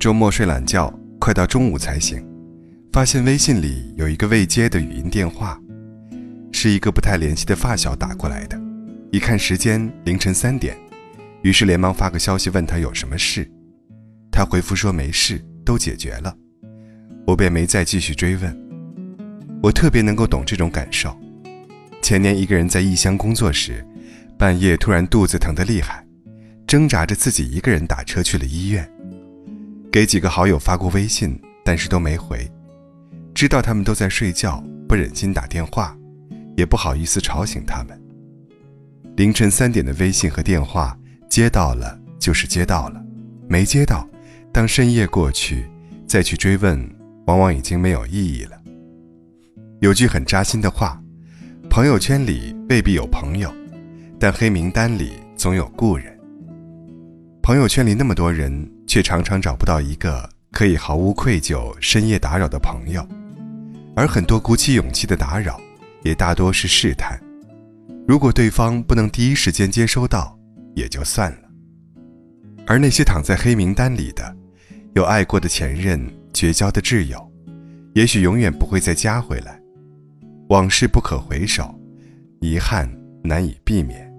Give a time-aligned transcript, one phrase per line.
[0.00, 2.26] 周末睡懒觉，快到中午才醒，
[2.90, 5.60] 发现微信里有一个未接的语音电话，
[6.52, 8.58] 是一个不太联系的发小打过来的。
[9.12, 10.74] 一看时间凌晨三点，
[11.42, 13.46] 于是连忙发个消息问他有什么事，
[14.32, 16.34] 他回复说没事，都解决了。
[17.26, 18.58] 我便没再继续追问。
[19.62, 21.14] 我特别能够懂这种感受。
[22.00, 23.86] 前年一个人在异乡工作时，
[24.38, 26.02] 半夜突然肚子疼得厉害，
[26.66, 28.90] 挣扎着自己一个人打车去了医院。
[29.92, 32.48] 给几个好友发过微信，但是都没回。
[33.34, 35.96] 知道他们都在睡觉，不忍心打电话，
[36.56, 38.00] 也不好意思吵醒他们。
[39.16, 40.96] 凌晨三点的微信和电话
[41.28, 43.04] 接到了就是接到了，
[43.48, 44.08] 没接到，
[44.52, 45.66] 当深夜过去，
[46.06, 46.88] 再去追问，
[47.26, 48.56] 往往已经没有意义了。
[49.80, 51.02] 有句很扎心的话：
[51.68, 53.52] 朋友圈里未必有朋友，
[54.20, 56.16] 但黑名单里总有故人。
[57.42, 58.70] 朋友圈里那么多人。
[58.90, 63.06] 却常常找不到一个可以毫无愧疚深夜打扰的朋友，
[63.94, 65.60] 而很多鼓起勇气的打扰，
[66.02, 67.16] 也大多是试探。
[68.04, 70.36] 如果对方不能第一时间接收到，
[70.74, 71.38] 也就算了。
[72.66, 74.36] 而那些躺在黑名单里的，
[74.94, 77.32] 有爱过的前任、绝交的挚友，
[77.94, 79.56] 也许永远不会再加回来。
[80.48, 81.72] 往事不可回首，
[82.40, 82.90] 遗憾
[83.22, 84.12] 难以避免。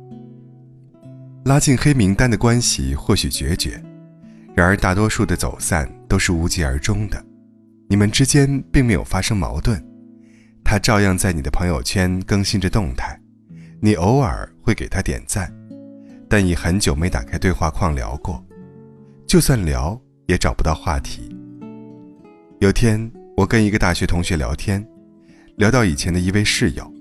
[1.43, 3.83] 拉进黑名单的关系或许决绝。
[4.53, 7.23] 然而，大多数的走散都是无疾而终的。
[7.87, 9.81] 你们之间并没有发生矛盾，
[10.63, 13.19] 他照样在你的朋友圈更新着动态，
[13.79, 15.51] 你偶尔会给他点赞，
[16.29, 18.45] 但已很久没打开对话框聊过。
[19.25, 21.33] 就算聊，也找不到话题。
[22.59, 24.85] 有天，我跟一个大学同学聊天，
[25.55, 26.93] 聊到以前的一位室友，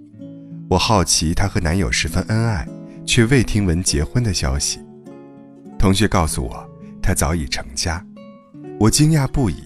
[0.68, 2.64] 我好奇她和男友十分恩爱，
[3.04, 4.78] 却未听闻结婚的消息。
[5.76, 6.69] 同学告诉我。
[7.02, 8.04] 他早已成家，
[8.78, 9.64] 我惊讶不已，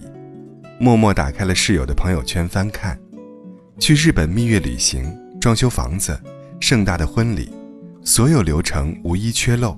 [0.79, 2.99] 默默打开了室友的朋友圈翻看，
[3.79, 5.05] 去日本蜜月旅行、
[5.39, 6.19] 装修房子、
[6.59, 7.51] 盛大的婚礼，
[8.03, 9.77] 所有流程无一缺漏，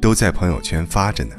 [0.00, 1.34] 都在朋友圈发着呢。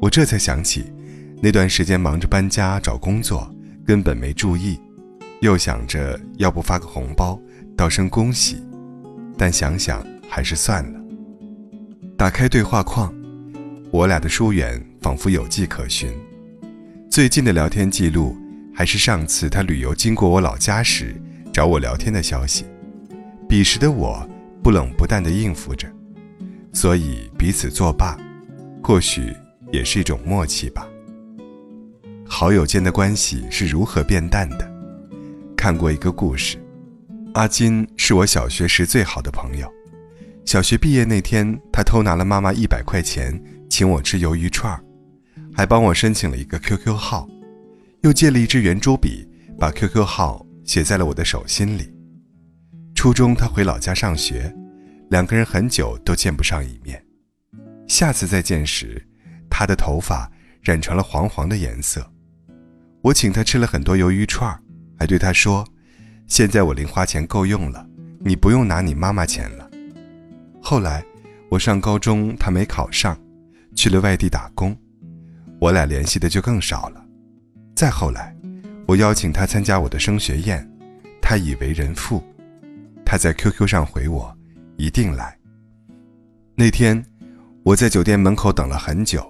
[0.00, 0.92] 我这才想起，
[1.40, 3.48] 那段时间忙着搬家找工作，
[3.86, 4.78] 根本没注意，
[5.40, 7.40] 又想着要不发个红包
[7.76, 8.62] 道声恭喜，
[9.38, 11.00] 但想想还是算了。
[12.16, 13.12] 打开对话框。
[13.94, 16.12] 我俩的疏远仿佛有迹可循，
[17.08, 18.36] 最近的聊天记录
[18.74, 21.14] 还是上次他旅游经过我老家时
[21.52, 22.64] 找我聊天的消息。
[23.48, 24.28] 彼时的我
[24.64, 25.86] 不冷不淡地应付着，
[26.72, 28.18] 所以彼此作罢，
[28.82, 29.32] 或许
[29.72, 30.88] 也是一种默契吧。
[32.26, 34.68] 好友间的关系是如何变淡的？
[35.56, 36.56] 看过一个故事，
[37.34, 39.72] 阿金是我小学时最好的朋友。
[40.44, 43.42] 小学毕业那天，他偷拿了妈妈一百块钱。
[43.66, 44.84] 请我吃鱿鱼串儿，
[45.52, 47.26] 还帮我申请了一个 QQ 号，
[48.02, 49.28] 又借了一支圆珠笔，
[49.58, 51.92] 把 QQ 号写在了我的手心里。
[52.94, 54.54] 初中他回老家上学，
[55.10, 57.04] 两个人很久都见不上一面。
[57.88, 59.04] 下次再见时，
[59.50, 60.30] 他的头发
[60.62, 62.08] 染成了黄黄的颜色。
[63.02, 64.60] 我请他吃了很多鱿鱼串儿，
[64.96, 65.66] 还对他说
[66.28, 67.84] ：“现在我零花钱够用了，
[68.20, 69.63] 你不用拿你妈妈钱了。”
[70.66, 71.04] 后来
[71.50, 73.14] 我上高中，他没考上。
[73.76, 74.74] 去了外地打工，
[75.60, 77.04] 我俩联系的就更少了。
[77.76, 78.34] 再后来，
[78.86, 80.66] 我邀请他参加我的升学宴，
[81.20, 82.24] 他已为人父。
[83.04, 84.34] 他在 QQ 上回我，
[84.78, 85.36] 一定来。
[86.54, 87.04] 那天，
[87.62, 89.22] 我在酒店门口等了很久，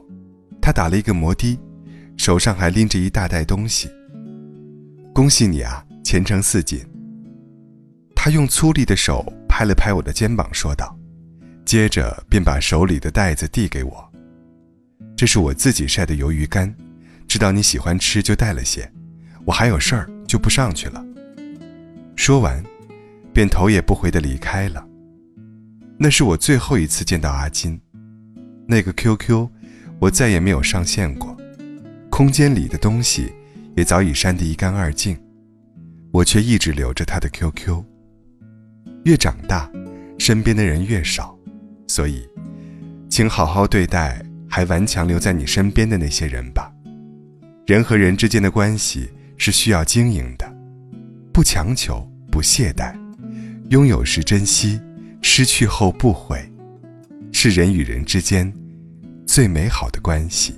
[0.62, 1.58] 他打了一个摩的，
[2.16, 3.90] 手上还拎着一大袋东西。
[5.12, 6.80] 恭喜你啊，前程似锦。
[8.14, 10.96] 他用粗粝的手拍了拍我的肩膀，说道，
[11.64, 14.12] 接着便把手里的袋子递给我。
[15.16, 16.74] 这是我自己晒的鱿鱼干，
[17.26, 18.90] 知道你喜欢吃，就带了些。
[19.44, 21.04] 我还有事儿，就不上去了。
[22.16, 22.62] 说完，
[23.32, 24.86] 便头也不回地离开了。
[25.98, 27.80] 那是我最后一次见到阿金，
[28.66, 29.48] 那个 QQ，
[30.00, 31.36] 我再也没有上线过，
[32.10, 33.32] 空间里的东西
[33.76, 35.16] 也早已删得一干二净，
[36.12, 37.82] 我却一直留着他的 QQ。
[39.04, 39.70] 越长大，
[40.18, 41.38] 身边的人越少，
[41.86, 42.28] 所以，
[43.08, 44.24] 请好好对待。
[44.46, 46.72] 还顽强留在你身边的那些人吧。
[47.66, 50.48] 人和人之间的关系是需要经营的，
[51.32, 52.94] 不强求，不懈怠，
[53.70, 54.80] 拥有时珍惜，
[55.20, 56.38] 失去后不悔，
[57.32, 58.54] 是人与人之间
[59.26, 60.54] 最美好的关系。